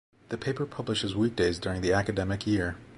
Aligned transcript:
The 0.29 0.37
paper 0.39 0.65
publishes 0.65 1.15
weekdays 1.15 1.59
during 1.59 1.81
the 1.83 1.93
academic 1.93 2.47
year. 2.47 2.75